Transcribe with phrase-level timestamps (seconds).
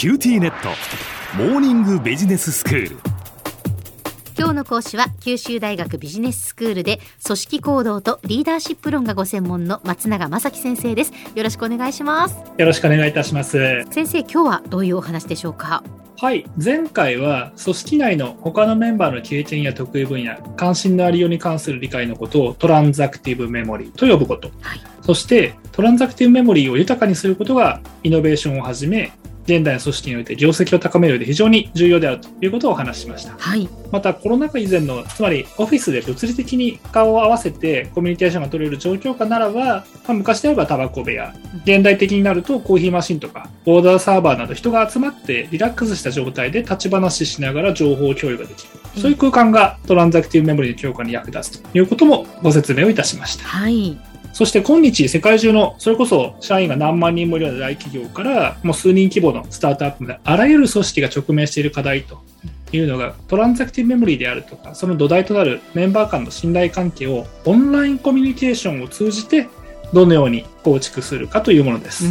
[0.00, 0.70] QTnet。
[1.36, 2.96] モーニングビジネススクール。
[4.38, 11.12] 今日の講師は九州大学ビジネススクールで組織行動とリーダーシップ論がご専門の松永正樹先生です。
[11.34, 12.36] よろしくお願いします。
[12.56, 13.84] よろしくお願いいたします。
[13.90, 15.84] 先生今日はどういうお話でしょうか？
[16.16, 16.46] はい。
[16.56, 29.12] 前回は組織内の他のメンバーの経験や得意分野関心のありように関する理解のことをトランザクティブメモリーと呼ぶこと、はい、そしてトランザクティブメモリーを豊かにすることがイノベーションをはじめ
[29.50, 33.34] 現代の組織において業績を高める上で非常に重要であるということをお話ししました。
[33.36, 41.34] はい、またコロナ禍以前のつまりオフィスで物理的に顔を合わせてコミュニケーションが取れる状況下ならば、まあ、昔であればタバコ部屋
[41.64, 48.80] 現代的になるとコーヒーマシンとかオーダーサーバーなど人が集まってリラックスした状態で立ち話しながら情報共有ができる。
[49.00, 53.44] そういう空間がトランザクティブメモリーの強化に役立つということもご説明をいたしました。
[53.44, 53.98] はい
[54.32, 62.22] そして今日世界中のそれこそ社員が何万人もいるような大企業からもう数人規模のスタートアップまであらゆる組織が直面している課題と
[62.72, 69.48] いうのがトランザクティブメモリーであるとかその土台となるメンバー間の信頼関係をオンラインコミュニケーションを通じて
[69.92, 72.04] どのように構築するかというものです。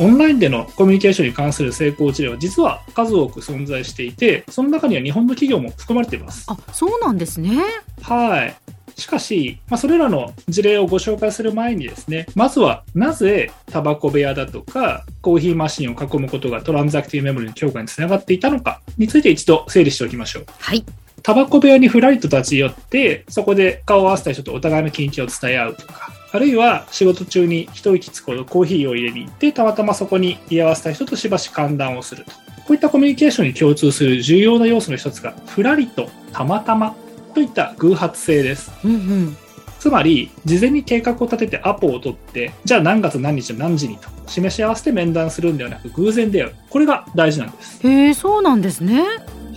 [0.00, 6.46] オンラインでのコミュニケーションに関する成功事例は実は数多く存在していて、その中には日本の企業も含まれています。
[6.48, 7.62] あ、そうなんですね。
[8.02, 8.56] はい。
[8.96, 20.46] しかし、まあ、それらの事例をご紹介する前にですね、まずはなぜタバコ部屋だとかコーヒーマシンを囲むことがトランザクティブメモリの強化につながっていたのかについて一度整理しておきましょう。
[20.58, 20.84] はい。
[21.22, 32.32] タバコ部屋にふらりと立ち寄って、そこで顔を合わせた人とお互いの近況を伝え合うとか、あるいは仕事中に一息つくほどコーヒーを入れに行って、たまたまそこに居合わせた人としばし歓談をすると。
[32.32, 32.38] こ
[32.70, 36.94] ういったコミュニケーションに共通する重要な要素の一つが、ふらりとたまたま
[37.34, 38.72] といった偶発性です。
[38.84, 39.36] うんうん
[39.84, 46.54] つまり、事前に計画を立ててアポを取って、じゃあ何月何日何時にと示し合わせて面談するんではなく、偶然出会う。
[46.70, 47.86] これが大事なんです。
[47.86, 49.04] へえ、そうなんですね。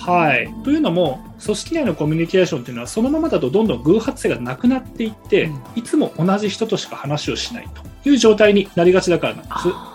[0.00, 0.48] はい。
[0.62, 9.91] というのも、組織内のコミュニケーションというのは、そのままだとどんどん偶発性がなくなっていって、うん、いつも同じ人としか話をしないという状態になりがちだからなんです。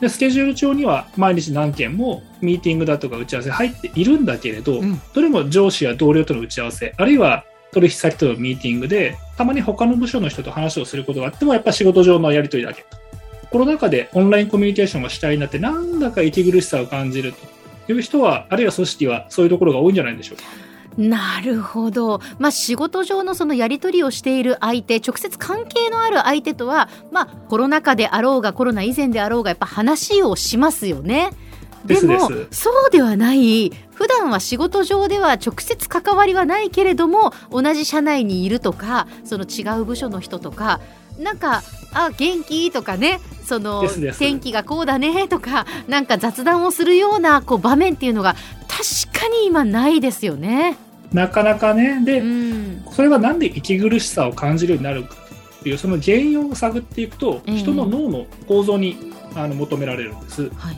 [0.00, 12.98] で、スケジュール帳には毎日何件もミーティングだとか打ち合わせ入っているんだけれど、うん、どれも上司や同僚との打ち合わせ、あるいは取引先とのミーティングで、たまに他の部署の人と話をすることがあっても、やっぱ仕事上のやり取りだけと。
[13.50, 17.32] コロナ禍でオンラインコミュニケーションが主体になって、なんだか息苦しさを感じる
[17.86, 20.69] という人は、あるいは組織はそういうところが多いんじゃないでしょうか。
[21.00, 31.30] なるほど、まあ、仕事上のそのやり取りをしている相手直接関係のある相手とは、まあ、コロナ禍であろうがコロナ以前であろうがやっぱ話をしますよね。
[31.86, 40.80] でもそうではない普段は仕事上では直接関わりはないけれども同じ社内にいるとかその違う部署の人とか
[41.18, 41.62] なんか
[41.94, 43.88] 「あ元気?」とかねその
[44.18, 45.26] 天気がこうだね？
[45.26, 48.36] とかなんか雑談をするようなこう場面っていうのが
[48.68, 50.76] 確かに今ないですよね。
[51.12, 52.04] なかなかね。
[52.04, 55.16] で、うん、それはなんで息苦しさを感じるようになるか
[55.62, 58.96] というその原因を探っていくと、人の脳の構造に
[59.34, 60.48] あの求められるんです。
[60.50, 60.76] はい。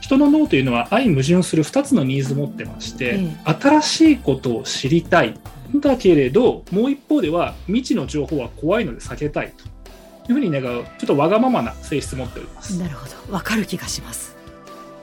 [0.00, 5.34] 人の脳というのは相矛盾する2つのニーズを持ってまして、うん、新しいことを知りたい
[5.80, 9.54] だけれどもう一方では未知の情報は怖いので避けたい
[10.26, 14.33] というふうに願うちょっとわがままな性質を持っておりますなるほどわかる気がします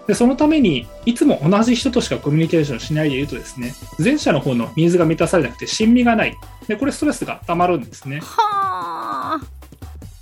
[0.08, 6.36] でそのためにいつも同じ人としかコミュニケーションしないでいるとですね前者の方のニーズが満たされなくて親身がない
[6.68, 9.62] でこれストレスがたまるんですねはあ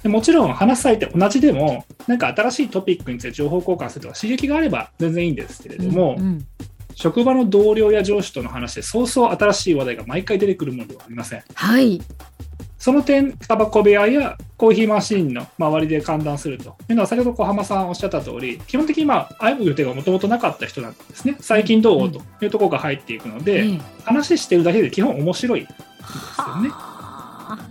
[0.03, 6.47] でもちろん話す相手同じでも、なんか新しいトピックについて情報交換するとか刺激があれば全然いいんですけれども、うんうん、
[6.95, 11.43] 職場の同僚や上司との話でそうそう新しい話題が毎回出てくるものではありません。
[11.53, 12.01] はい。
[12.89, 16.75] その点、タバコ部屋やコーヒーマシンの周りで歓談すると。
[16.89, 21.35] いうのは、先ほど小浜さんおっしゃった通り、基本的にまあ、会う予定がもともとなかった人なんですね。
[21.39, 25.75] 最近どうというところが入っていくので、うん、話してるだけで基本面白いんです
[26.39, 26.71] よね。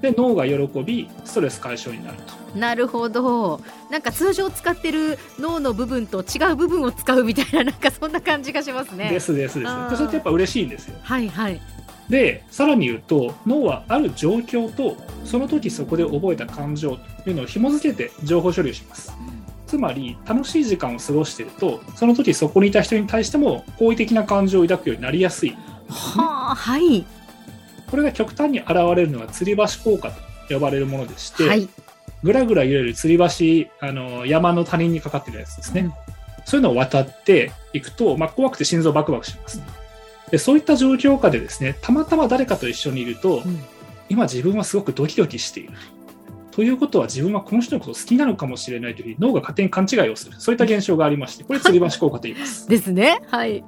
[0.02, 2.56] で脳が喜びストレス解消になると。
[2.56, 3.60] なるほど。
[3.90, 9.10] なんか通常使ってる脳の部分と違う部分を使うみたいななんかそんな感じがしますね。
[9.10, 9.96] ですですです。
[9.96, 10.96] それってやっぱ嬉しいんですよ。
[11.02, 11.60] はいはい
[12.08, 19.12] でさらに言うと脳はある状況とその時そこで覚えた感情というのを紐付けて情報処理をします。
[19.66, 25.58] つまり楽しい時間を過ごしているとその時そこにいた人に対しても好意的な感情を抱くようになりやすい、ね、
[25.90, 27.04] はあはい。
[27.90, 31.68] これが極端に現れるのが吊り橋効果と呼ばれるものでして、はい、
[32.22, 35.92] ぐらぐら揺れる吊り橋あの山の谷にかかってるやつですね、うん、
[36.46, 39.62] そういうのを渡っていくと、まあ、怖くて心臓バクバクします、
[40.30, 43.62] でそういった状況下でですねたまたま誰かと一緒にいると、うん、
[44.08, 45.72] 今自分はすごくドキドキしている
[46.58, 50.40] ということは自分はこの人のこと好きなのかもしれないという脳が勝手に勘違いをする。
[50.40, 52.66] そういった現象がありまして、これ吊り橋効果と言います。
[52.68, 53.20] ですね。
[53.28, 53.62] はい。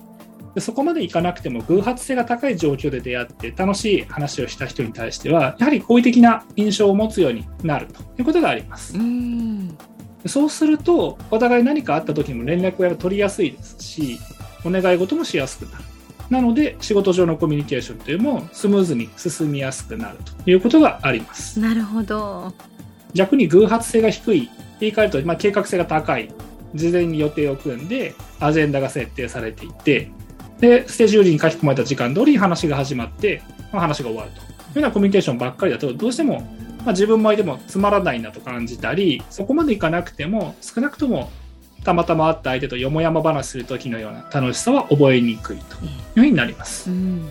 [0.56, 8.98] でそこまでいかなくても偶発性が高い状況で出会って楽しい話をした人に対しては、やはり好意的な印象を持つようになるということがあります。
[8.98, 9.78] うん。
[10.26, 14.18] そうすると、お互い何かあった時にも連絡が取りやすいですし、
[14.64, 15.84] お願い事もしやすくなる。
[16.30, 21.58] なので、仕事上のコミュニケーションというのもスムーズに進みやすくなるということがあります。
[21.58, 22.52] なるほど。
[23.14, 26.32] 逆に偶発性が低い、言い換えると、まあ、計画性が高い、
[26.74, 30.10] 事前に予定を組んで、アジェンダが設定されていて、
[30.60, 33.42] で、ステージ売りに書き込まれた時間通りに話が始まって、
[33.72, 36.40] まあ、話が終わるというようなコミュニケーションばっかりだと、どうしても、
[36.84, 41.30] まあ、自分も相手もつまらないなと感じたり、そこまでいかなくても、少なくとも、
[41.84, 46.90] たまたま会った相手とよもやま話する時のような楽しさは覚えにくいというふうになります。
[46.90, 47.28] うん。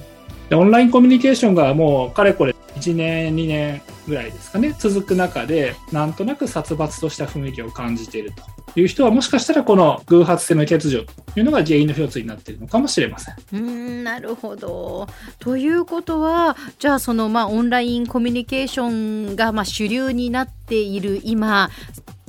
[0.49, 8.31] でオンラインコミュニケーションがもうかれこれ1年2年ぐらいですかね続く中でなんとなく殺伐とした雰囲気を感じている
[8.73, 13.35] という人はもしかしたらこの偶発性の欠如というのが原因の一つになっているのかもしれません。
[13.53, 15.07] うんなるほど。
[15.39, 21.69] ということはじゃあそのまあオンラインコミュニケーションがまあ主流になっている今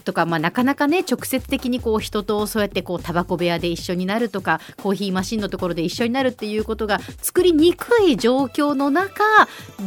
[0.01, 9.25] とか、まあ、なかなかね直接的にこう人とそうやってこうタバコ部屋で一緒になるとかコーヒーマシンのところで一緒になるっていうことが作りにくい状況の中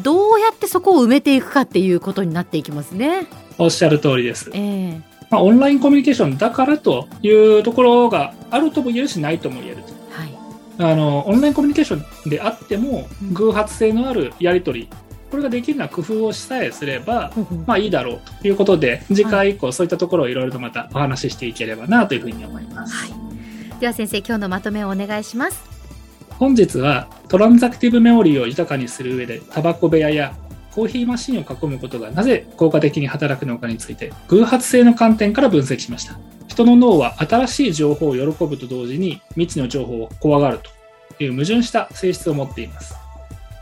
[0.02, 3.28] どうやってそこを埋めていくかっていうことになっていきますね。
[3.58, 4.50] おっしゃる通りです。
[4.54, 9.94] ええまあ、オンラインコミュニケーションだからというところがあるとも言えるしないとも言えると。
[10.12, 10.38] はい。
[10.78, 14.90] あのオンラインコミュニケーションであってもうん偶発性のあるやり取り
[15.34, 17.32] これができるような工夫をしさえすれば
[17.66, 22.94] まあいいだろうということで、次回以降そういったところをいろいろとまたお話ししていければなというふうに思います。
[22.94, 23.80] はい。
[23.80, 25.64] では先生今日のまとめをお願いします。
[26.38, 30.36] 本日はトランザクティブメモリーを豊かにする上でタバコ部屋や
[30.76, 36.20] コーヒーマシンを囲むことがなぜ効果的に働くのかについて偶発性の観点から分析しました。
[36.48, 40.60] 人の脳は新しい情報を喜ぶと同時に未知の情報を怖がる
[41.18, 43.03] という矛盾した性質を持っています。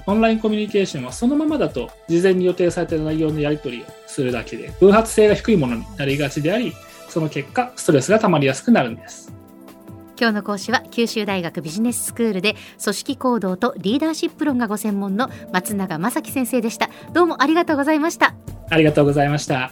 [0.05, 6.73] オンラインコミュニケーションはそのままだと事前に予定された内容のやり取りをするだけで偶発性が低いものになりがちであり、
[7.09, 9.33] その結果ストレスが溜まりやすくなるんです。
[10.19, 18.35] 今日の講師は九州大学ビジネススクールで組織行動とリーダーシップ論がご専門の松永正樹先生でしたどうもありがとうございました
[18.69, 19.71] ありがとうございました。